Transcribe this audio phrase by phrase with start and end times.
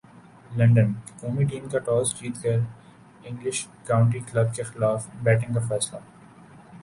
[0.51, 2.57] London قومی team کا toss جیت کر
[3.25, 5.99] انگلش کانٹی کلب کیخلاف بیٹنگ کا فیصلہ